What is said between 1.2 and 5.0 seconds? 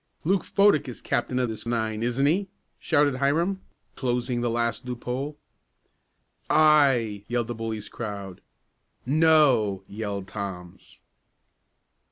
of this nine; isn't he?" shouted Hiram, closing the last